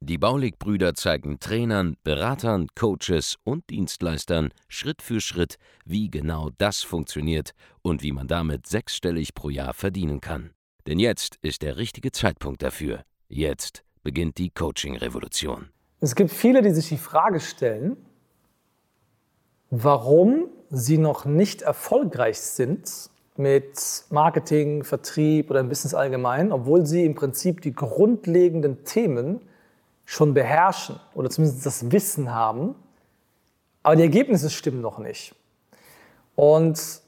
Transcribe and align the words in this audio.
Die 0.00 0.18
Baulig-Brüder 0.18 0.94
zeigen 0.94 1.40
Trainern, 1.40 1.96
Beratern, 2.04 2.68
Coaches 2.74 3.36
und 3.44 3.68
Dienstleistern 3.70 4.50
Schritt 4.68 5.02
für 5.02 5.20
Schritt, 5.20 5.56
wie 5.84 6.10
genau 6.10 6.50
das 6.58 6.82
funktioniert 6.82 7.52
und 7.82 8.02
wie 8.02 8.12
man 8.12 8.28
damit 8.28 8.66
sechsstellig 8.66 9.34
pro 9.34 9.50
Jahr 9.50 9.74
verdienen 9.74 10.20
kann. 10.20 10.50
Denn 10.86 10.98
jetzt 10.98 11.36
ist 11.42 11.62
der 11.62 11.76
richtige 11.76 12.12
Zeitpunkt 12.12 12.62
dafür. 12.62 13.02
Jetzt 13.28 13.84
beginnt 14.02 14.38
die 14.38 14.50
Coaching-Revolution. 14.50 15.68
Es 16.00 16.14
gibt 16.14 16.30
viele, 16.30 16.62
die 16.62 16.70
sich 16.70 16.88
die 16.88 16.96
Frage 16.96 17.40
stellen, 17.40 17.96
warum 19.70 20.48
sie 20.70 20.98
noch 20.98 21.24
nicht 21.24 21.62
erfolgreich 21.62 22.40
sind 22.40 23.10
mit 23.36 24.04
Marketing, 24.10 24.82
Vertrieb 24.82 25.50
oder 25.50 25.60
im 25.60 25.68
Business 25.68 25.94
allgemein, 25.94 26.52
obwohl 26.52 26.86
sie 26.86 27.04
im 27.04 27.14
Prinzip 27.14 27.60
die 27.60 27.72
grundlegenden 27.72 28.84
Themen 28.84 29.40
schon 30.10 30.32
beherrschen 30.32 30.98
oder 31.14 31.28
zumindest 31.28 31.66
das 31.66 31.92
Wissen 31.92 32.32
haben, 32.34 32.74
aber 33.82 33.94
die 33.94 34.04
Ergebnisse 34.04 34.48
stimmen 34.48 34.80
noch 34.80 34.98
nicht. 34.98 35.34
Und 36.34 37.02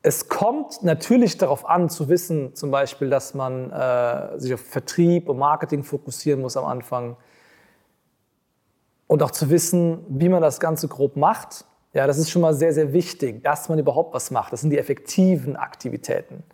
es 0.00 0.28
kommt 0.30 0.82
natürlich 0.82 1.36
darauf 1.36 1.68
an, 1.68 1.90
zu 1.90 2.08
wissen, 2.08 2.54
zum 2.54 2.70
Beispiel, 2.70 3.10
dass 3.10 3.34
man 3.34 3.70
äh, 3.70 4.38
sich 4.40 4.54
auf 4.54 4.62
Vertrieb 4.62 5.28
und 5.28 5.36
Marketing 5.36 5.82
fokussieren 5.82 6.40
muss 6.40 6.56
am 6.56 6.64
Anfang 6.64 7.18
und 9.06 9.22
auch 9.22 9.30
zu 9.30 9.50
wissen, 9.50 10.06
wie 10.08 10.30
man 10.30 10.40
das 10.40 10.58
Ganze 10.58 10.88
grob 10.88 11.16
macht. 11.16 11.66
Ja, 11.92 12.06
das 12.06 12.16
ist 12.16 12.30
schon 12.30 12.40
mal 12.40 12.54
sehr, 12.54 12.72
sehr 12.72 12.94
wichtig, 12.94 13.44
dass 13.44 13.68
man 13.68 13.78
überhaupt 13.78 14.14
was 14.14 14.30
macht. 14.30 14.54
Das 14.54 14.62
sind 14.62 14.70
die 14.70 14.78
effektiven 14.78 15.56
Aktivitäten. 15.56 16.44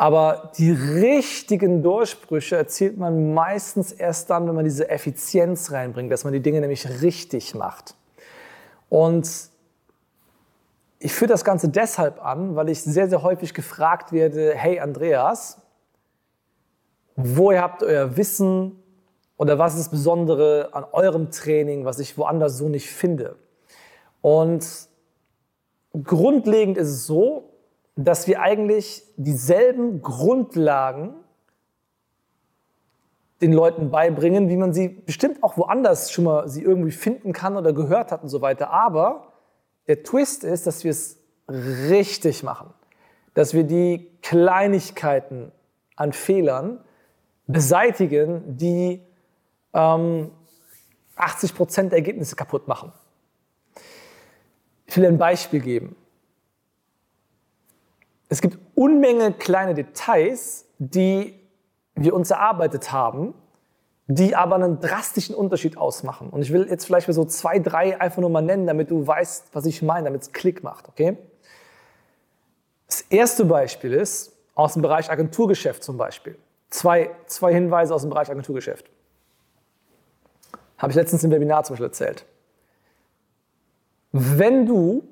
Aber 0.00 0.50
die 0.56 0.70
richtigen 0.70 1.82
Durchbrüche 1.82 2.56
erzielt 2.56 2.96
man 2.96 3.34
meistens 3.34 3.92
erst 3.92 4.30
dann, 4.30 4.48
wenn 4.48 4.54
man 4.54 4.64
diese 4.64 4.88
Effizienz 4.88 5.72
reinbringt, 5.72 6.10
dass 6.10 6.24
man 6.24 6.32
die 6.32 6.40
Dinge 6.40 6.62
nämlich 6.62 7.02
richtig 7.02 7.54
macht. 7.54 7.96
Und 8.88 9.28
ich 11.00 11.12
führe 11.12 11.28
das 11.28 11.44
Ganze 11.44 11.68
deshalb 11.68 12.24
an, 12.24 12.56
weil 12.56 12.70
ich 12.70 12.82
sehr, 12.82 13.10
sehr 13.10 13.22
häufig 13.22 13.52
gefragt 13.52 14.10
werde, 14.10 14.54
hey 14.54 14.80
Andreas, 14.80 15.60
woher 17.14 17.60
habt 17.60 17.82
ihr 17.82 17.88
euer 17.88 18.16
Wissen 18.16 18.82
oder 19.36 19.58
was 19.58 19.74
ist 19.74 19.80
das 19.80 19.90
Besondere 19.90 20.70
an 20.72 20.86
eurem 20.92 21.30
Training, 21.30 21.84
was 21.84 21.98
ich 21.98 22.16
woanders 22.16 22.56
so 22.56 22.70
nicht 22.70 22.88
finde? 22.88 23.36
Und 24.22 24.66
grundlegend 25.92 26.78
ist 26.78 26.88
es 26.88 27.06
so, 27.06 27.49
dass 28.04 28.26
wir 28.26 28.40
eigentlich 28.40 29.04
dieselben 29.16 30.02
Grundlagen 30.02 31.14
den 33.40 33.52
Leuten 33.52 33.90
beibringen, 33.90 34.48
wie 34.48 34.56
man 34.56 34.72
sie 34.72 34.88
bestimmt 34.88 35.42
auch 35.42 35.56
woanders 35.56 36.12
schon 36.12 36.24
mal 36.24 36.48
sie 36.48 36.62
irgendwie 36.62 36.90
finden 36.90 37.32
kann 37.32 37.56
oder 37.56 37.72
gehört 37.72 38.12
hat 38.12 38.22
und 38.22 38.28
so 38.28 38.42
weiter. 38.42 38.70
Aber 38.70 39.32
der 39.86 40.02
Twist 40.02 40.44
ist, 40.44 40.66
dass 40.66 40.84
wir 40.84 40.90
es 40.90 41.18
richtig 41.48 42.42
machen, 42.42 42.72
dass 43.34 43.54
wir 43.54 43.64
die 43.64 44.10
Kleinigkeiten 44.22 45.52
an 45.96 46.12
Fehlern 46.12 46.80
beseitigen, 47.46 48.56
die 48.56 49.02
ähm, 49.72 50.30
80 51.16 51.54
Prozent 51.54 51.92
der 51.92 51.98
Ergebnisse 51.98 52.36
kaputt 52.36 52.68
machen. 52.68 52.92
Ich 54.86 54.96
will 54.96 55.06
ein 55.06 55.18
Beispiel 55.18 55.60
geben. 55.60 55.96
Es 58.30 58.40
gibt 58.40 58.58
Unmenge 58.76 59.32
kleine 59.32 59.74
Details, 59.74 60.64
die 60.78 61.34
wir 61.96 62.14
uns 62.14 62.30
erarbeitet 62.30 62.92
haben, 62.92 63.34
die 64.06 64.36
aber 64.36 64.54
einen 64.54 64.80
drastischen 64.80 65.34
Unterschied 65.34 65.76
ausmachen. 65.76 66.30
Und 66.30 66.40
ich 66.40 66.52
will 66.52 66.66
jetzt 66.70 66.86
vielleicht 66.86 67.12
so 67.12 67.24
zwei, 67.24 67.58
drei 67.58 68.00
einfach 68.00 68.20
nur 68.20 68.30
mal 68.30 68.40
nennen, 68.40 68.66
damit 68.66 68.90
du 68.90 69.04
weißt, 69.04 69.48
was 69.52 69.66
ich 69.66 69.82
meine, 69.82 70.04
damit 70.04 70.22
es 70.22 70.32
Klick 70.32 70.62
macht, 70.62 70.88
okay? 70.88 71.18
Das 72.86 73.02
erste 73.02 73.44
Beispiel 73.44 73.92
ist 73.92 74.32
aus 74.54 74.74
dem 74.74 74.82
Bereich 74.82 75.10
Agenturgeschäft 75.10 75.82
zum 75.82 75.96
Beispiel. 75.96 76.36
Zwei, 76.70 77.10
zwei 77.26 77.52
Hinweise 77.52 77.92
aus 77.94 78.02
dem 78.02 78.10
Bereich 78.10 78.30
Agenturgeschäft. 78.30 78.88
Habe 80.78 80.92
ich 80.92 80.96
letztens 80.96 81.24
im 81.24 81.32
Webinar 81.32 81.64
zum 81.64 81.74
Beispiel 81.74 81.86
erzählt. 81.86 82.24
Wenn 84.12 84.66
du 84.66 85.02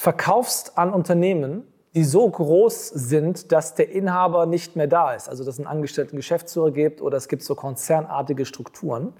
verkaufst 0.00 0.78
an 0.78 0.94
Unternehmen, 0.94 1.62
die 1.94 2.04
so 2.04 2.26
groß 2.26 2.88
sind, 2.88 3.52
dass 3.52 3.74
der 3.74 3.90
Inhaber 3.90 4.46
nicht 4.46 4.74
mehr 4.74 4.86
da 4.86 5.12
ist, 5.12 5.28
also 5.28 5.44
dass 5.44 5.56
es 5.56 5.60
einen 5.60 5.66
angestellten 5.66 6.16
Geschäftsführer 6.16 6.70
gibt 6.70 7.02
oder 7.02 7.18
es 7.18 7.28
gibt 7.28 7.42
so 7.42 7.54
konzernartige 7.54 8.46
Strukturen, 8.46 9.12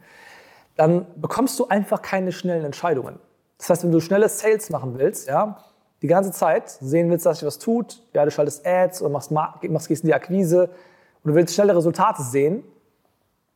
dann 0.76 1.04
bekommst 1.16 1.58
du 1.58 1.68
einfach 1.68 2.00
keine 2.00 2.32
schnellen 2.32 2.64
Entscheidungen. 2.64 3.18
Das 3.58 3.68
heißt, 3.68 3.84
wenn 3.84 3.92
du 3.92 4.00
schnelle 4.00 4.26
Sales 4.30 4.70
machen 4.70 4.98
willst, 4.98 5.28
ja, 5.28 5.62
die 6.00 6.06
ganze 6.06 6.32
Zeit 6.32 6.70
sehen 6.70 7.10
willst, 7.10 7.26
dass 7.26 7.40
sich 7.40 7.46
was 7.46 7.58
tut, 7.58 8.02
ja, 8.14 8.24
du 8.24 8.30
schaltest 8.30 8.66
Ads 8.66 9.02
oder 9.02 9.10
machst, 9.10 9.30
machst 9.30 9.88
gehst 9.88 10.02
in 10.02 10.06
die 10.06 10.14
Akquise 10.14 10.70
und 11.22 11.32
du 11.32 11.34
willst 11.34 11.54
schnelle 11.54 11.76
Resultate 11.76 12.22
sehen, 12.22 12.64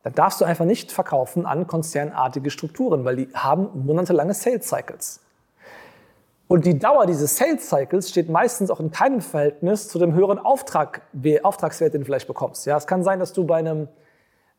dann 0.03 0.13
darfst 0.13 0.41
du 0.41 0.45
einfach 0.45 0.65
nicht 0.65 0.91
verkaufen 0.91 1.47
an 1.47 1.65
konzernartige 1.65 2.51
Strukturen, 2.51 3.03
weil 3.03 3.15
die 3.15 3.29
haben 3.33 3.69
monatelange 3.83 4.35
Sales 4.35 4.67
Cycles. 4.67 5.24
Und 6.47 6.65
die 6.65 6.77
Dauer 6.77 7.07
dieses 7.07 7.37
Sales 7.37 7.67
Cycles 7.67 8.09
steht 8.09 8.29
meistens 8.29 8.69
auch 8.69 8.79
in 8.79 8.91
keinem 8.91 9.21
Verhältnis 9.21 9.87
zu 9.87 9.97
dem 9.97 10.13
höheren 10.13 10.37
Auftrag, 10.37 11.01
Auftragswert, 11.41 11.93
den 11.93 12.01
du 12.01 12.05
vielleicht 12.05 12.27
bekommst. 12.27 12.65
Ja, 12.67 12.77
es 12.77 12.85
kann 12.85 13.03
sein, 13.03 13.19
dass 13.19 13.33
du 13.33 13.45
bei, 13.45 13.57
einem, 13.57 13.87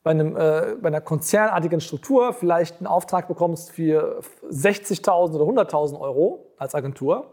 bei, 0.03 0.11
einem, 0.11 0.37
äh, 0.37 0.75
bei 0.81 0.89
einer 0.89 1.01
konzernartigen 1.01 1.81
Struktur 1.81 2.33
vielleicht 2.33 2.79
einen 2.79 2.89
Auftrag 2.89 3.29
bekommst 3.29 3.71
für 3.71 4.21
60.000 4.51 5.39
oder 5.39 5.63
100.000 5.63 6.01
Euro 6.01 6.47
als 6.59 6.75
Agentur, 6.75 7.31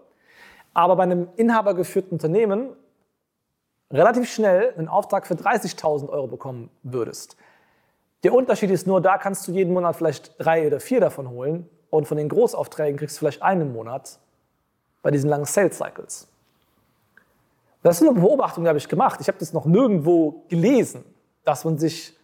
aber 0.75 0.97
bei 0.97 1.03
einem 1.03 1.29
inhabergeführten 1.35 2.11
Unternehmen 2.11 2.75
relativ 3.91 4.31
schnell 4.31 4.73
einen 4.77 4.87
Auftrag 4.87 5.25
für 5.25 5.35
30.000 5.35 6.09
Euro 6.09 6.27
bekommen 6.27 6.69
würdest. 6.83 7.37
Der 8.23 8.33
Unterschied 8.33 8.69
ist 8.69 8.85
nur, 8.85 9.01
da 9.01 9.17
kannst 9.17 9.47
du 9.47 9.51
jeden 9.51 9.73
Monat 9.73 9.95
vielleicht 9.95 10.35
drei 10.37 10.67
oder 10.67 10.79
vier 10.79 10.99
davon 10.99 11.29
holen 11.29 11.69
und 11.89 12.07
von 12.07 12.17
den 12.17 12.29
Großaufträgen 12.29 12.97
kriegst 12.97 13.17
du 13.17 13.19
vielleicht 13.19 13.41
einen 13.41 13.73
Monat 13.73 14.19
bei 15.03 15.11
diesen 15.11 15.29
langen 15.29 15.45
Sales 15.45 15.77
Cycles. 15.77 16.27
Das 17.83 18.01
ist 18.01 18.07
eine 18.07 18.19
Beobachtung, 18.19 18.63
die 18.63 18.69
habe 18.69 18.79
ich 18.79 18.87
gemacht. 18.87 19.19
Ich 19.21 19.27
habe 19.27 19.37
das 19.37 19.53
noch 19.53 19.65
nirgendwo 19.65 20.45
gelesen, 20.47 21.03
dass 21.43 21.65
man 21.65 21.77
sich 21.77 22.17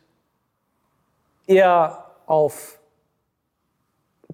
eher 1.45 2.05
auf 2.25 2.79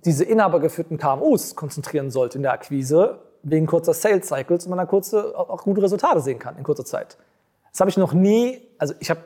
diese 0.06 0.24
inhabergeführten 0.24 0.98
KMUs 0.98 1.56
konzentrieren 1.56 2.12
sollte 2.12 2.38
in 2.38 2.44
der 2.44 2.54
Akquise, 2.54 3.20
wegen 3.42 3.66
kurzer 3.66 3.94
Sales 3.94 4.28
Cycles 4.28 4.66
und 4.66 4.70
man 4.70 4.78
dann 4.78 4.88
kurze, 4.88 5.38
auch 5.38 5.64
gute 5.64 5.82
Resultate 5.82 6.22
sehen 6.22 6.40
kann 6.40 6.58
in 6.58 6.64
kurzer 6.64 6.86
Zeit. 6.86 7.18
Das 7.72 7.80
habe 7.80 7.90
ich 7.90 7.98
noch 7.98 8.14
nie, 8.14 8.62
also 8.78 8.94
ich 9.00 9.10
habe 9.10 9.22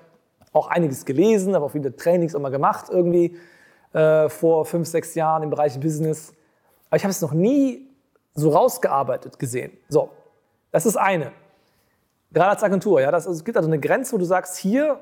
auch 0.54 0.68
einiges 0.68 1.06
gelesen, 1.06 1.54
habe 1.54 1.66
auch 1.66 1.72
viele 1.72 1.96
Trainings 1.96 2.34
immer 2.34 2.50
gemacht 2.50 2.86
irgendwie 2.90 3.38
äh, 3.94 4.30
vor 4.30 4.66
fünf, 4.66 4.88
sechs 4.88 5.16
Jahren 5.16 5.44
im 5.44 5.50
Bereich 5.50 5.80
Business. 5.80 6.34
Aber 6.90 6.98
ich 6.98 7.04
habe 7.04 7.12
es 7.12 7.22
noch 7.22 7.34
nie 7.34 7.89
so 8.40 8.50
rausgearbeitet 8.50 9.40
gesehen. 9.40 9.78
So, 9.90 10.10
das 10.72 10.86
ist 10.86 10.98
eine. 10.98 11.32
Gerade 12.32 12.52
als 12.52 12.64
Agentur, 12.64 13.02
ja, 13.02 13.12
das, 13.12 13.26
also, 13.26 13.38
es 13.38 13.44
gibt 13.44 13.58
also 13.58 13.70
eine 13.70 13.80
Grenze, 13.80 14.14
wo 14.14 14.18
du 14.18 14.26
sagst, 14.26 14.58
hier 14.58 15.00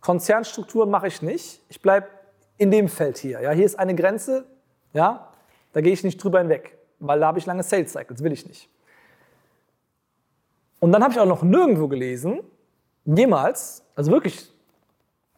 Konzernstrukturen 0.00 0.90
mache 0.90 1.06
ich 1.06 1.22
nicht. 1.22 1.62
Ich 1.68 1.80
bleibe 1.80 2.08
in 2.58 2.70
dem 2.70 2.88
Feld 2.88 3.18
hier. 3.18 3.40
Ja, 3.40 3.50
hier 3.50 3.64
ist 3.64 3.78
eine 3.78 3.94
Grenze, 3.94 4.44
ja, 4.92 5.28
da 5.72 5.80
gehe 5.80 5.92
ich 5.92 6.04
nicht 6.04 6.22
drüber 6.22 6.40
hinweg, 6.40 6.78
weil 6.98 7.20
da 7.20 7.26
habe 7.26 7.38
ich 7.38 7.46
lange 7.46 7.62
Sales 7.62 7.92
Cycles, 7.92 8.22
will 8.22 8.32
ich 8.32 8.46
nicht. 8.46 8.68
Und 10.80 10.92
dann 10.92 11.02
habe 11.02 11.12
ich 11.12 11.20
auch 11.20 11.26
noch 11.26 11.42
nirgendwo 11.42 11.88
gelesen, 11.88 12.40
jemals, 13.04 13.84
also 13.94 14.10
wirklich, 14.10 14.52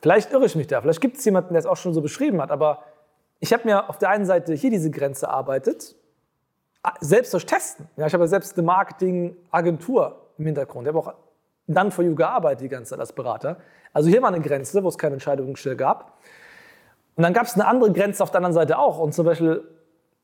vielleicht 0.01 0.33
irre 0.33 0.47
ich 0.47 0.57
mich 0.57 0.67
da, 0.67 0.81
vielleicht 0.81 1.01
gibt 1.01 1.19
es 1.19 1.25
jemanden, 1.25 1.53
der 1.53 1.61
es 1.61 1.67
auch 1.67 1.77
schon 1.77 1.93
so 1.95 2.01
beschrieben 2.01 2.41
hat, 2.41 2.51
aber 2.51 2.85
ich 3.41 3.53
habe 3.53 3.65
mir 3.65 3.91
auf 3.91 3.99
der 3.99 4.09
einen 4.09 4.25
Seite 4.25 4.55
hier 4.55 4.71
diese 4.71 4.91
Grenze 4.91 5.27
erarbeitet 5.27 5.97
selbst 7.01 7.33
durch 7.33 7.47
Testen. 7.47 7.89
Ja, 7.97 8.07
ich 8.07 8.15
habe 8.15 8.29
selbst 8.29 8.57
eine 8.57 8.67
Marketingagentur 8.67 10.21
im 10.39 10.47
Hintergrund. 10.47 10.87
Ich 10.87 10.95
habe 10.95 10.99
auch 10.99 11.15
dann 11.67 11.91
for 11.91 12.05
You 12.05 12.15
gearbeitet 12.15 12.61
die 12.61 12.69
ganze 12.69 12.91
Zeit 12.91 13.01
als 13.01 13.13
Berater. 13.13 13.59
Also 13.93 14.11
hier 14.11 14.21
war 14.23 14.29
eine 14.29 14.41
Grenze, 14.41 14.83
wo 14.85 14.89
es 14.89 14.99
keine 14.99 15.15
Entscheidungsstelle 15.15 15.77
gab. 15.77 16.19
Und 17.17 17.23
dann 17.23 17.33
gab 17.33 17.47
es 17.47 17.55
eine 17.55 17.67
andere 17.67 17.93
Grenze 17.93 18.23
auf 18.23 18.31
der 18.31 18.39
anderen 18.39 18.55
Seite 18.55 18.79
auch. 18.79 18.99
Und 18.99 19.15
zum 19.15 19.25
Beispiel 19.25 19.63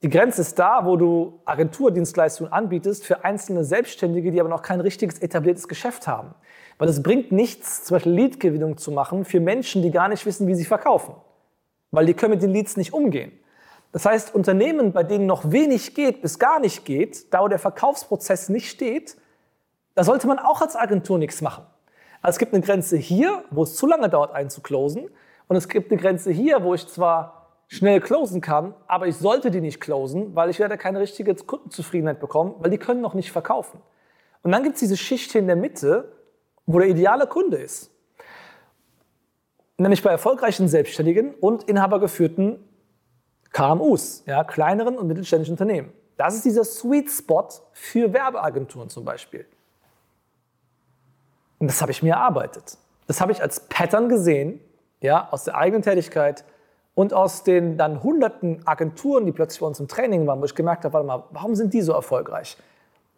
Die 0.03 0.09
Grenze 0.09 0.41
ist 0.41 0.59
da, 0.59 0.87
wo 0.87 0.97
du 0.97 1.41
Agenturdienstleistungen 1.45 2.51
anbietest 2.53 3.05
für 3.05 3.23
einzelne 3.23 3.65
Selbstständige, 3.65 4.31
die 4.31 4.41
aber 4.41 4.49
noch 4.49 4.63
kein 4.63 4.81
richtiges 4.81 5.19
etabliertes 5.19 5.69
Geschäft 5.69 6.07
haben. 6.07 6.35
Weil 6.79 6.89
es 6.89 7.03
bringt 7.03 7.33
nichts, 7.33 7.85
zum 7.85 7.97
Beispiel 7.97 8.13
Leadgewinnung 8.13 8.79
zu 8.79 8.93
machen 8.93 9.27
für 9.27 9.41
Menschen, 9.41 9.83
die 9.83 9.91
gar 9.91 10.09
nicht 10.09 10.25
wissen, 10.25 10.47
wie 10.47 10.55
sie 10.55 10.65
verkaufen. 10.65 11.15
Weil 11.91 12.07
die 12.07 12.15
können 12.15 12.33
mit 12.33 12.43
den 12.43 12.51
Leads 12.51 12.79
nicht 12.79 12.95
umgehen. 12.95 13.33
Das 13.93 14.07
heißt, 14.07 14.35
Unternehmen, 14.35 14.93
bei 14.93 15.03
denen 15.03 15.27
noch 15.27 15.51
wenig 15.51 15.95
geht, 15.95 16.23
bis 16.23 16.39
gar 16.39 16.61
nicht 16.61 16.85
geht, 16.85 17.33
da 17.35 17.43
wo 17.43 17.49
der 17.49 17.59
Verkaufsprozess 17.59 18.49
nicht 18.49 18.71
steht, 18.71 19.17
da 19.95 20.05
sollte 20.05 20.27
man 20.27 20.39
auch 20.39 20.61
als 20.61 20.77
Agentur 20.77 21.19
nichts 21.19 21.43
machen. 21.43 21.65
Also 22.23 22.37
es 22.37 22.39
gibt 22.39 22.55
eine 22.55 22.63
Grenze 22.63 22.97
hier, 22.97 23.45
wo 23.51 23.65
es 23.65 23.77
zu 23.77 23.87
lange 23.87 24.09
dauert, 24.09 24.33
einzuclosen. 24.33 25.09
Und 25.49 25.57
es 25.57 25.69
gibt 25.69 25.91
eine 25.91 26.01
Grenze 26.01 26.31
hier, 26.31 26.63
wo 26.63 26.75
ich 26.75 26.87
zwar 26.87 27.41
schnell 27.67 28.01
closen 28.01 28.41
kann, 28.41 28.75
aber 28.87 29.07
ich 29.07 29.17
sollte 29.17 29.51
die 29.51 29.61
nicht 29.61 29.81
closen, 29.81 30.35
weil 30.35 30.51
ich 30.51 30.59
werde 30.59 30.77
keine 30.77 31.01
richtige 31.01 31.35
Kundenzufriedenheit 31.35 32.21
bekommen, 32.21 32.55
weil 32.59 32.71
die 32.71 32.79
können 32.79 33.01
noch 33.01 33.15
nicht 33.15 33.33
verkaufen. 33.33 33.81
Und 34.43 34.53
dann 34.53 34.63
gibt 34.63 34.75
es 34.75 34.81
diese 34.81 34.97
Schicht 34.97 35.33
hier 35.33 35.41
in 35.41 35.47
der 35.47 35.57
Mitte, 35.57 36.13
wo 36.67 36.79
der 36.79 36.89
ideale 36.89 37.27
Kunde 37.27 37.59
ist. 37.59 37.91
Nämlich 39.79 40.03
bei 40.03 40.11
erfolgreichen 40.11 40.69
Selbstständigen 40.69 41.35
und 41.35 41.65
inhabergeführten 41.65 42.59
KMUs, 43.53 44.23
ja, 44.27 44.45
kleineren 44.45 44.97
und 44.97 45.07
mittelständischen 45.07 45.55
Unternehmen. 45.55 45.93
Das 46.17 46.35
ist 46.35 46.45
dieser 46.45 46.65
Sweet 46.65 47.11
Spot 47.11 47.49
für 47.73 48.13
Werbeagenturen 48.13 48.89
zum 48.89 49.05
Beispiel. 49.05 49.47
Und 51.59 51.69
das 51.69 51.81
habe 51.81 51.93
ich 51.93 52.03
mir 52.03 52.15
erarbeitet. 52.15 52.79
Das 53.07 53.21
habe 53.21 53.33
ich 53.33 53.43
als 53.43 53.61
Pattern 53.61 54.09
gesehen, 54.09 54.61
ja, 55.01 55.29
aus 55.31 55.45
der 55.45 55.57
eigenen 55.57 55.83
Tätigkeit 55.83 56.45
und 56.95 57.15
aus 57.15 57.43
den 57.43 57.77
dann 57.77 58.03
hunderten 58.03 58.67
Agenturen, 58.67 59.27
die 59.27 59.33
plötzlich 59.33 59.61
bei 59.61 59.67
uns 59.67 59.81
im 59.81 59.89
Training 59.89 60.27
waren, 60.27 60.41
wo 60.41 60.45
ich 60.45 60.55
gemerkt 60.55 60.85
habe, 60.85 60.95
warte 60.95 61.07
mal, 61.07 61.25
warum 61.31 61.55
sind 61.55 61.73
die 61.73 61.81
so 61.81 61.93
erfolgreich? 61.93 62.57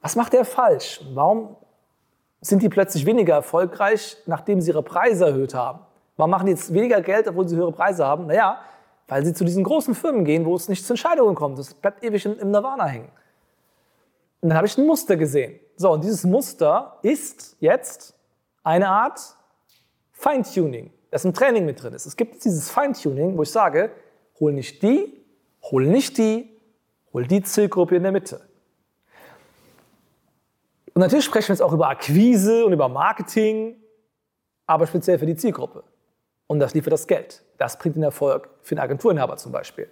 Was 0.00 0.16
macht 0.16 0.32
der 0.32 0.44
falsch? 0.44 1.00
Warum 1.14 1.56
sind 2.40 2.62
die 2.62 2.68
plötzlich 2.68 3.06
weniger 3.06 3.34
erfolgreich, 3.34 4.16
nachdem 4.26 4.60
sie 4.60 4.70
ihre 4.70 4.82
Preise 4.82 5.26
erhöht 5.26 5.54
haben? 5.54 5.80
Warum 6.16 6.30
machen 6.30 6.46
die 6.46 6.52
jetzt 6.52 6.72
weniger 6.72 7.00
Geld, 7.00 7.28
obwohl 7.28 7.48
sie 7.48 7.56
höhere 7.56 7.72
Preise 7.72 8.06
haben? 8.06 8.26
Naja, 8.26 8.60
weil 9.12 9.26
sie 9.26 9.34
zu 9.34 9.44
diesen 9.44 9.62
großen 9.62 9.94
Firmen 9.94 10.24
gehen, 10.24 10.46
wo 10.46 10.56
es 10.56 10.70
nicht 10.70 10.86
zu 10.86 10.94
Entscheidungen 10.94 11.34
kommt. 11.34 11.58
Das 11.58 11.74
bleibt 11.74 12.02
ewig 12.02 12.24
im 12.24 12.50
Nirvana 12.50 12.86
hängen. 12.86 13.10
Und 14.40 14.48
dann 14.48 14.56
habe 14.56 14.66
ich 14.66 14.78
ein 14.78 14.86
Muster 14.86 15.18
gesehen. 15.18 15.60
So, 15.76 15.92
und 15.92 16.02
dieses 16.02 16.24
Muster 16.24 16.98
ist 17.02 17.58
jetzt 17.60 18.14
eine 18.64 18.88
Art 18.88 19.20
Feintuning, 20.12 20.94
das 21.10 21.26
im 21.26 21.34
Training 21.34 21.66
mit 21.66 21.82
drin 21.82 21.92
ist. 21.92 22.06
Es 22.06 22.16
gibt 22.16 22.42
dieses 22.42 22.70
Feintuning, 22.70 23.36
wo 23.36 23.42
ich 23.42 23.50
sage, 23.50 23.90
hol 24.40 24.54
nicht 24.54 24.82
die, 24.82 25.22
hol 25.70 25.84
nicht 25.86 26.16
die, 26.16 26.48
hol 27.12 27.26
die 27.26 27.42
Zielgruppe 27.42 27.96
in 27.96 28.04
der 28.04 28.12
Mitte. 28.12 28.40
Und 30.94 31.00
natürlich 31.00 31.26
sprechen 31.26 31.48
wir 31.48 31.56
jetzt 31.56 31.62
auch 31.62 31.74
über 31.74 31.90
Akquise 31.90 32.64
und 32.64 32.72
über 32.72 32.88
Marketing, 32.88 33.76
aber 34.66 34.86
speziell 34.86 35.18
für 35.18 35.26
die 35.26 35.36
Zielgruppe. 35.36 35.84
Und 36.46 36.60
das 36.60 36.74
liefert 36.74 36.92
das 36.92 37.06
Geld. 37.06 37.42
Das 37.58 37.78
bringt 37.78 37.96
den 37.96 38.02
Erfolg 38.02 38.48
für 38.62 38.74
den 38.74 38.80
Agenturinhaber 38.80 39.36
zum 39.36 39.52
Beispiel. 39.52 39.88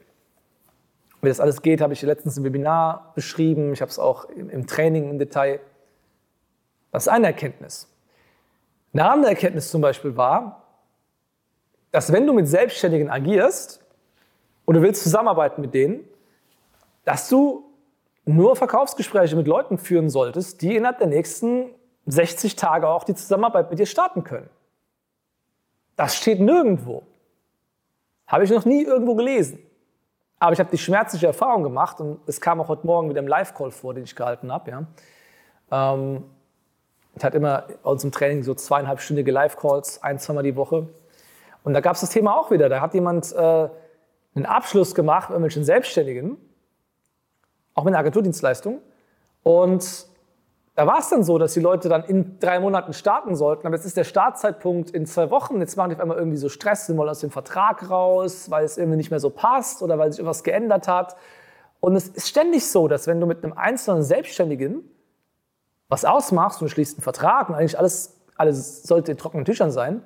Wie 1.23 1.29
das 1.29 1.41
alles 1.41 1.63
geht, 1.63 1.81
habe 1.81 1.93
ich 1.93 2.03
letztens 2.03 2.37
im 2.37 2.45
Webinar 2.45 3.13
beschrieben. 3.15 3.73
Ich 3.73 3.83
habe 3.83 3.91
es 3.91 3.99
auch 3.99 4.25
im 4.31 4.67
Training 4.67 5.11
im 5.11 5.19
Detail. 5.19 5.61
Das 6.93 7.05
ist 7.05 7.09
eine 7.09 7.27
Erkenntnis. 7.27 7.89
Eine 8.93 9.09
andere 9.09 9.31
Erkenntnis 9.31 9.71
zum 9.71 9.81
Beispiel 9.81 10.17
war, 10.17 10.67
dass 11.93 12.13
wenn 12.13 12.27
du 12.27 12.33
mit 12.33 12.49
Selbstständigen 12.49 13.11
agierst 13.11 13.81
und 14.65 14.75
du 14.75 14.83
willst 14.83 15.03
zusammenarbeiten 15.03 15.61
mit 15.61 15.75
denen, 15.75 16.05
dass 17.05 17.29
du 17.29 17.65
nur 18.25 18.57
Verkaufsgespräche 18.57 19.37
mit 19.37 19.47
Leuten 19.47 19.79
führen 19.79 20.11
solltest, 20.11 20.63
die 20.63 20.77
innerhalb 20.77 20.99
der 20.99 21.09
nächsten 21.09 21.71
60 22.07 22.57
Tage 22.57 22.89
auch 22.89 23.05
die 23.05 23.15
Zusammenarbeit 23.15 23.71
mit 23.71 23.79
dir 23.79 23.87
starten 23.87 24.25
können. 24.25 24.49
Das 26.01 26.17
steht 26.17 26.41
nirgendwo. 26.41 27.03
Habe 28.27 28.45
ich 28.45 28.51
noch 28.51 28.65
nie 28.65 28.85
irgendwo 28.85 29.15
gelesen. 29.15 29.59
Aber 30.39 30.55
ich 30.55 30.59
habe 30.59 30.71
die 30.71 30.79
schmerzliche 30.79 31.27
Erfahrung 31.27 31.63
gemacht 31.63 32.01
und 32.01 32.27
es 32.27 32.41
kam 32.41 32.59
auch 32.59 32.69
heute 32.69 32.87
Morgen 32.87 33.11
wieder 33.11 33.19
im 33.19 33.29
Live-Call 33.29 33.71
vor, 33.71 33.93
den 33.93 34.05
ich 34.05 34.17
gehalten 34.17 34.51
habe. 34.51 34.71
Ja. 34.71 34.87
Ähm, 35.71 36.25
ich 37.15 37.23
hatte 37.23 37.37
immer 37.37 37.67
bei 37.83 37.91
uns 37.91 38.03
im 38.03 38.13
Training 38.13 38.43
so 38.45 38.55
zweieinhalbstündige 38.55 39.31
Live-Calls, 39.31 40.03
ein, 40.03 40.19
zweimal 40.19 40.43
die 40.43 40.57
Woche. 40.57 40.89
Und 41.65 41.75
da 41.75 41.83
gab 41.83 41.97
es 41.97 42.01
das 42.01 42.09
Thema 42.09 42.35
auch 42.35 42.51
wieder. 42.51 42.71
Da 42.71 42.81
hat 42.81 42.95
jemand 42.95 43.31
äh, 43.35 43.69
einen 44.35 44.47
Abschluss 44.47 44.95
gemacht 44.95 45.29
mit 45.29 45.35
irgendwelchen 45.35 45.65
Selbstständigen, 45.65 46.39
auch 47.75 47.85
mit 47.85 47.93
einer 47.93 47.99
Agenturdienstleistung. 47.99 48.81
Und 49.43 50.07
da 50.81 50.87
war 50.87 50.99
es 50.99 51.11
dann 51.11 51.23
so, 51.23 51.37
dass 51.37 51.53
die 51.53 51.61
Leute 51.61 51.91
dann 51.91 52.05
in 52.05 52.39
drei 52.39 52.59
Monaten 52.59 52.95
starten 52.95 53.37
sollten. 53.37 53.67
Aber 53.67 53.77
jetzt 53.77 53.85
ist 53.85 53.99
der 53.99 54.05
Startzeitpunkt 54.05 54.89
in 54.93 55.05
zwei 55.05 55.31
Wochen. 55.31 55.61
Jetzt 55.61 55.77
machen 55.77 55.91
die 55.91 55.97
auf 55.97 56.01
einmal 56.01 56.17
irgendwie 56.17 56.39
so 56.39 56.49
Stress, 56.49 56.87
sie 56.87 56.97
wollen 56.97 57.11
aus 57.11 57.21
dem 57.21 57.31
Vertrag 57.31 57.91
raus, 57.91 58.51
weil 58.51 58.65
es 58.65 58.79
irgendwie 58.79 58.97
nicht 58.97 59.11
mehr 59.11 59.21
so 59.21 59.29
passt 59.29 59.83
oder 59.83 59.99
weil 59.99 60.11
sich 60.11 60.21
irgendwas 60.21 60.43
geändert 60.43 60.89
hat. 60.89 61.17
Und 61.81 61.97
es 61.97 62.09
ist 62.09 62.31
ständig 62.31 62.67
so, 62.67 62.89
dass 62.89 63.07
wenn 63.07 63.21
du 63.21 63.27
mit 63.27 63.45
einem 63.45 63.53
einzelnen 63.53 64.03
Selbstständigen 64.03 64.83
was 65.91 66.07
ausmachst 66.07 66.63
und 66.63 66.71
schließt 66.71 66.97
einen 66.97 67.03
Vertrag 67.03 67.51
und 67.51 67.57
eigentlich 67.57 67.79
alles, 67.79 68.19
alles 68.37 68.83
sollte 68.83 69.13
in 69.13 69.19
trockenen 69.19 69.45
Tüchern 69.45 69.73
sein, 69.73 70.03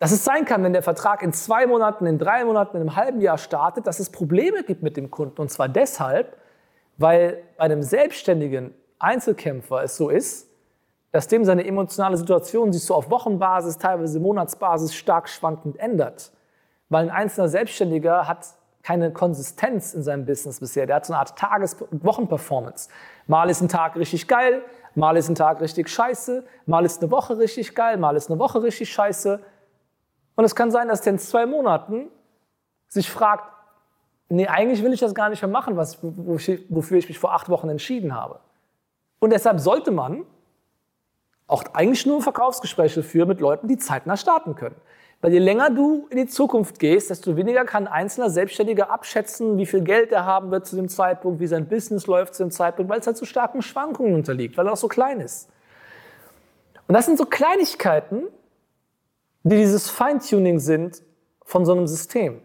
dass 0.00 0.10
es 0.10 0.24
sein 0.24 0.46
kann, 0.46 0.64
wenn 0.64 0.72
der 0.72 0.82
Vertrag 0.82 1.22
in 1.22 1.32
zwei 1.32 1.68
Monaten, 1.68 2.06
in 2.06 2.18
drei 2.18 2.44
Monaten, 2.44 2.76
in 2.76 2.80
einem 2.80 2.96
halben 2.96 3.20
Jahr 3.20 3.38
startet, 3.38 3.86
dass 3.86 4.00
es 4.00 4.10
Probleme 4.10 4.64
gibt 4.64 4.82
mit 4.82 4.96
dem 4.96 5.12
Kunden. 5.12 5.40
Und 5.40 5.52
zwar 5.52 5.68
deshalb, 5.68 6.36
weil 6.96 7.40
bei 7.56 7.62
einem 7.62 7.84
selbstständigen 7.84 8.74
Einzelkämpfer 8.98 9.82
es 9.82 9.96
so 9.96 10.08
ist, 10.08 10.48
dass 11.12 11.28
dem 11.28 11.44
seine 11.44 11.66
emotionale 11.66 12.16
Situation 12.16 12.72
sich 12.72 12.84
so 12.84 12.94
auf 12.94 13.10
Wochenbasis, 13.10 13.78
teilweise 13.78 14.20
Monatsbasis 14.20 14.94
stark 14.94 15.28
schwankend 15.28 15.78
ändert. 15.78 16.32
Weil 16.88 17.04
ein 17.04 17.10
einzelner 17.10 17.48
Selbstständiger 17.48 18.26
hat 18.28 18.46
keine 18.82 19.12
Konsistenz 19.12 19.94
in 19.94 20.02
seinem 20.02 20.24
Business 20.24 20.60
bisher. 20.60 20.86
Der 20.86 20.96
hat 20.96 21.06
so 21.06 21.12
eine 21.12 21.20
Art 21.20 21.36
Tages- 21.36 21.74
und 21.74 22.04
Wochenperformance. 22.04 22.88
Mal 23.26 23.50
ist 23.50 23.60
ein 23.60 23.68
Tag 23.68 23.96
richtig 23.96 24.28
geil, 24.28 24.62
mal 24.94 25.16
ist 25.16 25.28
ein 25.28 25.34
Tag 25.34 25.60
richtig 25.60 25.88
scheiße, 25.88 26.44
mal 26.66 26.84
ist 26.84 27.02
eine 27.02 27.10
Woche 27.10 27.38
richtig 27.38 27.74
geil, 27.74 27.96
mal 27.96 28.16
ist 28.16 28.30
eine 28.30 28.38
Woche 28.38 28.62
richtig 28.62 28.90
scheiße. 28.92 29.40
Und 30.36 30.44
es 30.44 30.54
kann 30.54 30.70
sein, 30.70 30.88
dass 30.88 31.02
der 31.02 31.14
in 31.14 31.18
zwei 31.18 31.46
Monaten 31.46 32.08
sich 32.86 33.10
fragt, 33.10 33.44
nee, 34.28 34.46
eigentlich 34.46 34.82
will 34.82 34.92
ich 34.92 35.00
das 35.00 35.14
gar 35.14 35.28
nicht 35.28 35.42
mehr 35.42 35.50
machen, 35.50 35.76
was, 35.76 35.98
wofür 36.02 36.98
ich 36.98 37.08
mich 37.08 37.18
vor 37.18 37.34
acht 37.34 37.48
Wochen 37.48 37.68
entschieden 37.68 38.14
habe. 38.14 38.40
Und 39.20 39.30
deshalb 39.30 39.60
sollte 39.60 39.90
man 39.90 40.24
auch 41.46 41.64
eigentlich 41.72 42.06
nur 42.06 42.22
Verkaufsgespräche 42.22 43.02
führen 43.02 43.28
mit 43.28 43.40
Leuten, 43.40 43.68
die 43.68 43.78
zeitnah 43.78 44.16
starten 44.16 44.54
können. 44.54 44.76
Weil 45.20 45.32
je 45.32 45.40
länger 45.40 45.70
du 45.70 46.06
in 46.10 46.18
die 46.18 46.26
Zukunft 46.26 46.78
gehst, 46.78 47.10
desto 47.10 47.36
weniger 47.36 47.64
kann 47.64 47.88
ein 47.88 47.92
einzelner 47.92 48.30
Selbstständiger 48.30 48.90
abschätzen, 48.90 49.58
wie 49.58 49.66
viel 49.66 49.80
Geld 49.80 50.12
er 50.12 50.24
haben 50.24 50.52
wird 50.52 50.66
zu 50.66 50.76
dem 50.76 50.88
Zeitpunkt, 50.88 51.40
wie 51.40 51.48
sein 51.48 51.68
Business 51.68 52.06
läuft 52.06 52.34
zu 52.34 52.44
dem 52.44 52.52
Zeitpunkt, 52.52 52.88
weil 52.88 53.00
es 53.00 53.06
halt 53.06 53.16
so 53.16 53.24
starken 53.24 53.62
Schwankungen 53.62 54.14
unterliegt, 54.14 54.56
weil 54.56 54.66
er 54.66 54.74
auch 54.74 54.76
so 54.76 54.86
klein 54.86 55.20
ist. 55.20 55.48
Und 56.86 56.94
das 56.94 57.06
sind 57.06 57.18
so 57.18 57.24
Kleinigkeiten, 57.24 58.28
die 59.42 59.56
dieses 59.56 59.90
Feintuning 59.90 60.60
sind 60.60 61.02
von 61.44 61.64
so 61.66 61.72
einem 61.72 61.88
System. 61.88 62.40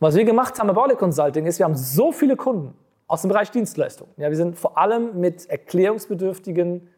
Was 0.00 0.16
wir 0.16 0.24
gemacht 0.24 0.58
haben 0.58 0.68
bei 0.68 0.72
Baule 0.72 0.96
Consulting 0.96 1.46
ist, 1.46 1.58
wir 1.58 1.66
haben 1.66 1.76
so 1.76 2.10
viele 2.10 2.36
Kunden 2.36 2.74
aus 3.08 3.22
dem 3.22 3.30
Bereich 3.30 3.50
Dienstleistung. 3.50 4.08
Ja, 4.18 4.28
wir 4.28 4.36
sind 4.36 4.56
vor 4.56 4.78
allem 4.78 5.18
mit 5.18 5.48
erklärungsbedürftigen 5.48 6.88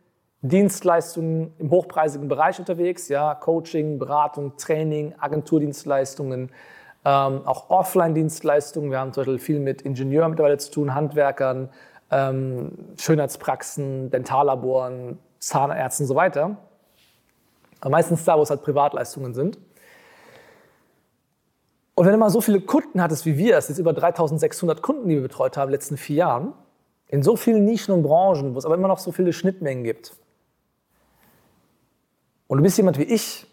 Dienstleistungen 0.42 1.52
im 1.58 1.70
hochpreisigen 1.70 2.28
Bereich 2.28 2.58
unterwegs, 2.58 3.08
ja, 3.08 3.34
Coaching, 3.34 3.98
Beratung, 3.98 4.56
Training, 4.56 5.14
Agenturdienstleistungen, 5.18 6.50
ähm, 7.04 7.42
auch 7.46 7.70
Offline-Dienstleistungen. 7.70 8.90
Wir 8.90 8.98
haben 8.98 9.12
zum 9.12 9.22
Beispiel 9.22 9.38
viel 9.38 9.60
mit 9.60 9.82
Ingenieuren 9.82 10.30
mittlerweile 10.30 10.58
zu 10.58 10.70
tun, 10.70 10.94
Handwerkern, 10.94 11.68
ähm, 12.10 12.72
Schönheitspraxen, 12.98 14.10
Dentallaboren, 14.10 15.18
Zahnärzten 15.38 16.04
und 16.04 16.08
so 16.08 16.14
weiter. 16.16 16.56
Aber 17.80 17.90
meistens 17.90 18.24
da, 18.24 18.36
wo 18.36 18.42
es 18.42 18.50
halt 18.50 18.62
Privatleistungen 18.62 19.32
sind. 19.32 19.58
Und 22.00 22.06
wenn 22.06 22.14
du 22.14 22.18
mal 22.18 22.30
so 22.30 22.40
viele 22.40 22.62
Kunden 22.62 23.02
hattest 23.02 23.26
wie 23.26 23.36
wir, 23.36 23.58
es 23.58 23.66
sind 23.66 23.78
über 23.78 23.92
3600 23.92 24.80
Kunden, 24.80 25.10
die 25.10 25.16
wir 25.16 25.20
betreut 25.20 25.58
haben 25.58 25.64
in 25.64 25.72
den 25.72 25.74
letzten 25.74 25.98
vier 25.98 26.16
Jahren, 26.16 26.54
in 27.08 27.22
so 27.22 27.36
vielen 27.36 27.66
Nischen 27.66 27.92
und 27.92 28.02
Branchen, 28.02 28.54
wo 28.54 28.58
es 28.58 28.64
aber 28.64 28.74
immer 28.74 28.88
noch 28.88 28.98
so 28.98 29.12
viele 29.12 29.34
Schnittmengen 29.34 29.84
gibt, 29.84 30.16
und 32.46 32.56
du 32.56 32.62
bist 32.62 32.78
jemand 32.78 32.96
wie 32.96 33.02
ich, 33.02 33.46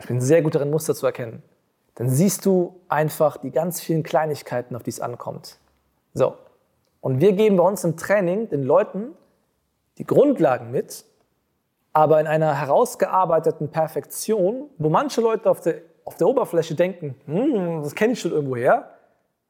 ich 0.00 0.06
bin 0.08 0.20
sehr 0.20 0.42
gut 0.42 0.56
darin, 0.56 0.72
Muster 0.72 0.96
zu 0.96 1.06
erkennen, 1.06 1.44
dann 1.94 2.10
siehst 2.10 2.44
du 2.44 2.74
einfach 2.88 3.36
die 3.36 3.52
ganz 3.52 3.80
vielen 3.80 4.02
Kleinigkeiten, 4.02 4.74
auf 4.74 4.82
die 4.82 4.90
es 4.90 4.98
ankommt. 4.98 5.60
So. 6.12 6.34
Und 7.00 7.20
wir 7.20 7.34
geben 7.34 7.56
bei 7.56 7.62
uns 7.62 7.84
im 7.84 7.96
Training 7.96 8.48
den 8.48 8.64
Leuten 8.64 9.12
die 9.96 10.06
Grundlagen 10.06 10.72
mit, 10.72 11.04
aber 11.92 12.18
in 12.20 12.26
einer 12.26 12.52
herausgearbeiteten 12.52 13.70
Perfektion, 13.70 14.70
wo 14.78 14.88
manche 14.88 15.20
Leute 15.20 15.48
auf 15.48 15.60
der, 15.60 15.82
auf 16.04 16.16
der 16.16 16.26
Oberfläche 16.28 16.74
denken, 16.74 17.14
hm, 17.26 17.82
das 17.82 17.94
kenne 17.94 18.14
ich 18.14 18.20
schon 18.20 18.32
irgendwoher, 18.32 18.90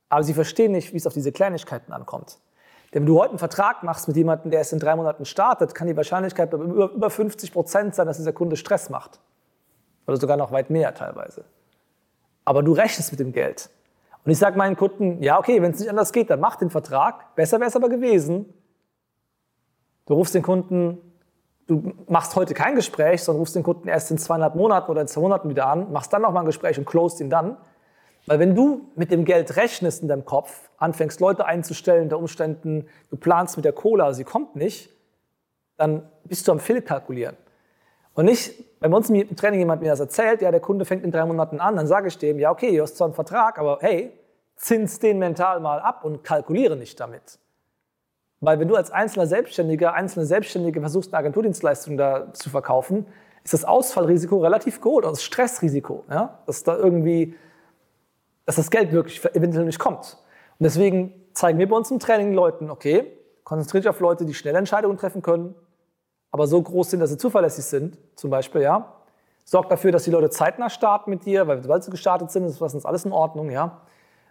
aber 0.09 0.23
sie 0.23 0.35
verstehen 0.35 0.73
nicht, 0.73 0.93
wie 0.93 0.97
es 0.97 1.07
auf 1.07 1.15
diese 1.15 1.33
Kleinigkeiten 1.33 1.93
ankommt. 1.93 2.39
Denn 2.93 3.03
wenn 3.03 3.07
du 3.07 3.21
heute 3.21 3.31
einen 3.31 3.39
Vertrag 3.39 3.83
machst 3.83 4.09
mit 4.09 4.17
jemandem, 4.17 4.51
der 4.51 4.59
erst 4.59 4.73
in 4.73 4.81
drei 4.81 4.97
Monaten 4.97 5.25
startet, 5.25 5.75
kann 5.75 5.87
die 5.87 5.97
Wahrscheinlichkeit 5.97 6.53
über, 6.53 6.91
über 6.91 7.11
50 7.11 7.53
Prozent 7.53 7.95
sein, 7.95 8.07
dass 8.07 8.17
dieser 8.17 8.33
Kunde 8.33 8.57
Stress 8.57 8.91
macht. 8.91 9.21
Oder 10.07 10.17
sogar 10.17 10.37
noch 10.37 10.51
weit 10.51 10.71
mehr 10.71 10.93
teilweise. 10.93 11.45
Aber 12.45 12.63
du 12.63 12.73
rechnest 12.73 13.13
mit 13.13 13.21
dem 13.21 13.33
Geld. 13.33 13.71
Und 14.25 14.33
ich 14.33 14.39
sage 14.39 14.59
meinen 14.59 14.77
Kunden, 14.77 15.23
ja, 15.23 15.39
okay, 15.39 15.63
wenn 15.63 15.71
es 15.71 15.79
nicht 15.79 15.89
anders 15.89 16.13
geht, 16.13 16.31
dann 16.31 16.41
mach 16.41 16.57
den 16.57 16.71
Vertrag. 16.71 17.35
Besser 17.37 17.61
wäre 17.61 17.69
es 17.69 17.77
aber 17.77 17.89
gewesen. 17.89 18.53
Du 20.07 20.15
rufst 20.15 20.35
den 20.35 20.43
Kunden, 20.43 20.99
du 21.71 21.93
machst 22.09 22.35
heute 22.35 22.53
kein 22.53 22.75
Gespräch, 22.75 23.23
sondern 23.23 23.41
rufst 23.41 23.55
den 23.55 23.63
Kunden 23.63 23.87
erst 23.87 24.11
in 24.11 24.19
zweieinhalb 24.19 24.57
Monaten 24.57 24.91
oder 24.91 25.03
in 25.03 25.07
zwei 25.07 25.21
Monaten 25.21 25.49
wieder 25.49 25.67
an, 25.67 25.93
machst 25.93 26.13
dann 26.13 26.23
nochmal 26.23 26.43
ein 26.43 26.47
Gespräch 26.47 26.77
und 26.79 26.85
closed 26.85 27.21
ihn 27.21 27.31
dann. 27.31 27.57
Weil 28.27 28.41
wenn 28.41 28.55
du 28.55 28.89
mit 28.97 29.13
dem 29.13 29.25
Geld 29.25 29.57
rechnest 29.57 30.03
in 30.03 30.09
deinem 30.09 30.25
Kopf, 30.25 30.69
anfängst 30.79 31.21
Leute 31.21 31.47
einzustellen, 31.47 32.05
unter 32.05 32.19
Umständen, 32.19 32.87
du 33.11 33.17
planst 33.17 33.57
mit 33.57 33.65
der 33.65 33.73
Cola, 33.73 34.13
sie 34.13 34.25
kommt 34.25 34.57
nicht, 34.57 34.91
dann 35.77 36.11
bist 36.25 36.47
du 36.49 36.53
am 36.53 36.59
Fehlkalkulieren. 36.59 37.37
Und 38.15 38.25
nicht, 38.25 38.65
wenn 38.81 38.91
bei 38.91 38.97
uns 38.97 39.09
im 39.09 39.37
Training 39.37 39.61
jemand 39.61 39.81
mir 39.81 39.91
das 39.91 40.01
erzählt, 40.01 40.43
ja, 40.43 40.51
der 40.51 40.61
Kunde 40.61 40.85
fängt 40.85 41.05
in 41.05 41.13
drei 41.13 41.25
Monaten 41.25 41.61
an, 41.61 41.77
dann 41.77 41.87
sage 41.87 42.09
ich 42.09 42.19
dem, 42.19 42.39
ja, 42.39 42.51
okay, 42.51 42.77
du 42.77 42.83
hast 42.83 42.97
zwar 42.97 43.07
einen 43.07 43.15
Vertrag, 43.15 43.59
aber 43.59 43.79
hey, 43.81 44.13
zins 44.57 44.99
den 44.99 45.19
mental 45.19 45.61
mal 45.61 45.79
ab 45.79 46.05
und 46.05 46.25
kalkuliere 46.25 46.77
nicht 46.77 46.99
damit. 46.99 47.39
Weil 48.41 48.59
wenn 48.59 48.69
du 48.69 48.77
als 48.77 48.91
einzelner 48.91 49.27
Selbstständiger, 49.27 49.93
einzelne 49.93 50.25
Selbstständige 50.25 50.81
versuchst, 50.81 51.13
eine 51.13 51.19
Agenturdienstleistung 51.19 51.97
da 51.97 52.33
zu 52.33 52.51
verkaufen, 52.51 53.07
ist 53.45 53.55
das 53.55 53.65
Ausfallrisiko 53.65 54.39
relativ 54.39 54.81
groß, 54.81 55.05
also 55.05 55.13
das 55.13 55.23
Stressrisiko, 55.23 56.05
ja? 56.09 56.39
dass 56.47 56.63
da 56.63 56.77
irgendwie 56.77 57.35
dass 58.51 58.57
das 58.57 58.71
Geld 58.73 58.91
wirklich 58.91 59.25
eventuell 59.35 59.65
nicht 59.65 59.79
kommt. 59.79 60.19
Und 60.59 60.65
deswegen 60.65 61.15
zeigen 61.35 61.61
wir 61.61 61.69
bei 61.69 61.77
uns 61.77 61.89
im 61.93 62.01
Training 62.01 62.35
Leuten, 62.35 62.69
okay, 62.69 63.17
konzentriere 63.45 63.83
dich 63.83 63.89
auf 63.89 64.01
Leute, 64.01 64.25
die 64.25 64.35
schnelle 64.35 64.59
Entscheidungen 64.59 64.99
treffen 64.99 65.23
können, 65.23 65.55
aber 66.33 66.49
so 66.49 66.61
groß 66.61 66.91
sind, 66.91 66.99
dass 66.99 67.11
sie 67.11 67.17
zuverlässig 67.17 67.65
sind, 67.65 67.97
zum 68.17 68.31
Beispiel, 68.31 68.63
ja. 68.63 68.93
Sorg 69.45 69.69
dafür, 69.69 69.93
dass 69.93 70.03
die 70.03 70.11
Leute 70.11 70.31
zeitnah 70.31 70.69
starten 70.69 71.11
mit 71.11 71.25
dir, 71.25 71.47
weil 71.47 71.63
sobald 71.63 71.85
sie 71.85 71.93
gestartet 71.93 72.33
sind, 72.33 72.45
ist 72.45 72.61
das 72.61 72.85
alles 72.85 73.05
in 73.05 73.13
Ordnung, 73.13 73.51
ja. 73.51 73.83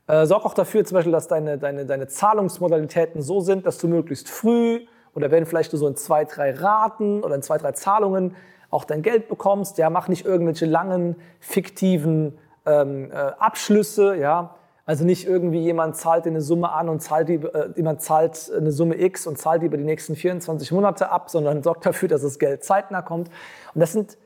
Äh, 0.09 0.25
sorg 0.25 0.43
auch 0.43 0.55
dafür, 0.55 0.83
zum 0.83 0.95
Beispiel, 0.95 1.11
dass 1.11 1.27
deine, 1.27 1.59
deine, 1.59 1.85
deine 1.85 2.07
Zahlungsmodalitäten 2.07 3.21
so 3.21 3.41
sind, 3.41 3.67
dass 3.67 3.77
du 3.77 3.87
möglichst 3.87 4.27
früh 4.27 4.87
oder 5.13 5.29
wenn 5.29 5.45
vielleicht 5.45 5.71
nur 5.71 5.79
so 5.79 5.87
in 5.87 5.95
zwei, 5.95 6.25
drei 6.25 6.51
Raten 6.51 7.23
oder 7.23 7.35
in 7.35 7.43
zwei, 7.43 7.59
drei 7.59 7.73
Zahlungen 7.73 8.35
auch 8.71 8.85
dein 8.85 9.03
Geld 9.03 9.29
bekommst. 9.29 9.77
Ja, 9.77 9.91
mach 9.91 10.07
nicht 10.07 10.25
irgendwelche 10.25 10.65
langen, 10.65 11.15
fiktiven 11.39 12.39
ähm, 12.65 13.11
äh, 13.11 13.15
Abschlüsse, 13.15 14.15
ja. 14.15 14.55
Also 14.83 15.05
nicht 15.05 15.27
irgendwie 15.27 15.59
jemand 15.59 15.95
zahlt 15.95 16.25
dir 16.25 16.31
eine 16.31 16.41
Summe 16.41 16.71
an 16.71 16.89
und 16.89 17.01
zahlt 17.01 17.29
die, 17.29 17.35
äh, 17.35 17.71
jemand 17.75 18.01
zahlt 18.01 18.51
eine 18.51 18.71
Summe 18.71 18.99
X 18.99 19.27
und 19.27 19.37
zahlt 19.37 19.61
die 19.61 19.67
über 19.67 19.77
die 19.77 19.83
nächsten 19.83 20.15
24 20.15 20.71
Monate 20.71 21.11
ab, 21.11 21.29
sondern 21.29 21.61
sorgt 21.63 21.85
dafür, 21.85 22.09
dass 22.09 22.23
das 22.23 22.39
Geld 22.39 22.63
zeitnah 22.63 23.03
kommt. 23.03 23.29
Und 23.75 23.79
das 23.79 23.93
sind 23.93 24.17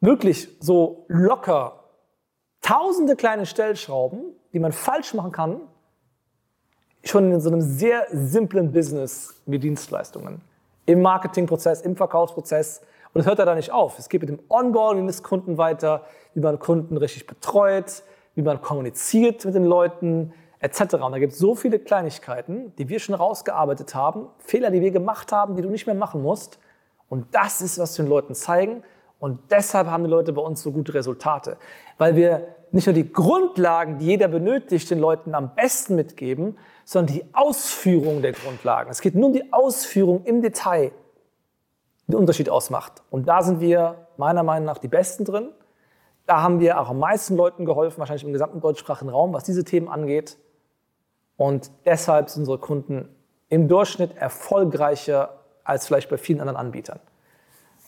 wirklich 0.00 0.48
so 0.60 1.04
locker 1.08 1.76
tausende 2.62 3.16
kleine 3.16 3.44
Stellschrauben, 3.44 4.34
die 4.52 4.58
man 4.58 4.72
falsch 4.72 5.14
machen 5.14 5.32
kann, 5.32 5.60
schon 7.04 7.32
in 7.32 7.40
so 7.40 7.50
einem 7.50 7.60
sehr 7.60 8.06
simplen 8.10 8.72
Business 8.72 9.40
wie 9.46 9.58
Dienstleistungen. 9.58 10.42
Im 10.86 11.02
Marketingprozess, 11.02 11.82
im 11.82 11.96
Verkaufsprozess, 11.96 12.82
und 13.12 13.22
es 13.22 13.26
hört 13.26 13.38
da 13.40 13.54
nicht 13.54 13.72
auf. 13.72 13.98
Es 13.98 14.08
geht 14.08 14.20
mit 14.20 14.28
dem 14.28 14.38
Onboarding 14.48 15.06
des 15.06 15.22
Kunden 15.22 15.58
weiter, 15.58 16.04
wie 16.34 16.40
man 16.40 16.58
Kunden 16.58 16.96
richtig 16.96 17.26
betreut, 17.26 18.02
wie 18.34 18.42
man 18.42 18.60
kommuniziert 18.60 19.44
mit 19.44 19.54
den 19.54 19.64
Leuten, 19.64 20.32
etc. 20.60 20.94
Und 20.94 21.12
da 21.12 21.18
gibt 21.18 21.32
es 21.32 21.38
so 21.38 21.54
viele 21.54 21.78
Kleinigkeiten, 21.78 22.72
die 22.76 22.88
wir 22.88 23.00
schon 23.00 23.14
rausgearbeitet 23.14 23.94
haben, 23.94 24.28
Fehler, 24.38 24.70
die 24.70 24.80
wir 24.80 24.92
gemacht 24.92 25.32
haben, 25.32 25.56
die 25.56 25.62
du 25.62 25.70
nicht 25.70 25.86
mehr 25.86 25.94
machen 25.94 26.22
musst. 26.22 26.60
Und 27.08 27.26
das 27.34 27.60
ist, 27.60 27.78
was 27.78 27.98
wir 27.98 28.04
den 28.04 28.10
Leuten 28.10 28.34
zeigen. 28.34 28.84
Und 29.18 29.40
deshalb 29.50 29.88
haben 29.88 30.04
die 30.04 30.10
Leute 30.10 30.32
bei 30.32 30.42
uns 30.42 30.62
so 30.62 30.70
gute 30.70 30.94
Resultate. 30.94 31.56
Weil 31.98 32.14
wir 32.14 32.46
nicht 32.72 32.86
nur 32.86 32.94
die 32.94 33.12
Grundlagen, 33.12 33.98
die 33.98 34.06
jeder 34.06 34.28
benötigt, 34.28 34.90
den 34.90 34.98
Leuten 34.98 35.34
am 35.34 35.54
besten 35.54 35.96
mitgeben, 35.96 36.56
sondern 36.84 37.14
die 37.14 37.24
Ausführung 37.32 38.22
der 38.22 38.32
Grundlagen. 38.32 38.90
Es 38.90 39.00
geht 39.00 39.14
nur 39.14 39.28
um 39.28 39.32
die 39.32 39.52
Ausführung 39.52 40.24
im 40.24 40.42
Detail 40.42 40.92
den 42.06 42.16
Unterschied 42.16 42.48
ausmacht. 42.48 43.02
Und 43.10 43.28
da 43.28 43.42
sind 43.42 43.60
wir 43.60 44.06
meiner 44.16 44.42
Meinung 44.42 44.66
nach 44.66 44.78
die 44.78 44.88
Besten 44.88 45.24
drin. 45.24 45.48
Da 46.26 46.42
haben 46.42 46.60
wir 46.60 46.80
auch 46.80 46.90
am 46.90 46.98
meisten 46.98 47.36
Leuten 47.36 47.64
geholfen, 47.64 47.98
wahrscheinlich 47.98 48.24
im 48.24 48.32
gesamten 48.32 48.60
deutschsprachigen 48.60 49.10
Raum, 49.10 49.32
was 49.32 49.44
diese 49.44 49.64
Themen 49.64 49.88
angeht. 49.88 50.36
Und 51.36 51.70
deshalb 51.84 52.28
sind 52.28 52.42
unsere 52.42 52.58
Kunden 52.58 53.08
im 53.48 53.66
Durchschnitt 53.66 54.16
erfolgreicher 54.16 55.40
als 55.64 55.86
vielleicht 55.86 56.10
bei 56.10 56.18
vielen 56.18 56.40
anderen 56.40 56.58
Anbietern. 56.58 57.00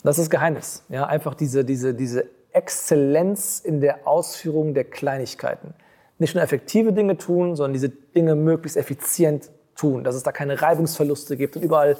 Das 0.02 0.18
ist 0.18 0.24
das 0.24 0.30
Geheimnis. 0.30 0.84
Ja, 0.88 1.06
einfach 1.06 1.34
diese, 1.34 1.64
diese, 1.64 1.94
diese 1.94 2.24
Exzellenz 2.52 3.61
in 3.61 3.80
der 3.80 4.06
Ausführung 4.06 4.75
der 4.75 4.85
Kleinigkeiten. 4.85 5.75
Nicht 6.18 6.35
nur 6.35 6.44
effektive 6.44 6.92
Dinge 6.92 7.16
tun, 7.18 7.56
sondern 7.56 7.73
diese 7.73 7.88
Dinge 7.88 8.35
möglichst 8.35 8.76
effizient 8.76 9.50
tun, 9.75 10.04
dass 10.04 10.14
es 10.14 10.23
da 10.23 10.32
keine 10.32 10.61
Reibungsverluste 10.61 11.37
gibt 11.37 11.56
und 11.56 11.62
überall 11.62 11.97